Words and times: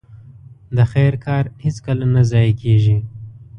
د 0.75 0.77
خير 0.91 1.13
کار 1.25 1.43
هيڅکله 1.63 2.05
نه 2.13 2.21
ضايع 2.31 2.53
کېږي. 2.61 2.97